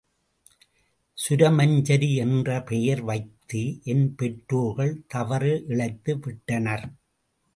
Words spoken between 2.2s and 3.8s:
என்று பெயர் வைத்து